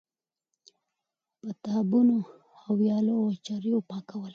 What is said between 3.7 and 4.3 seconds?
پاکول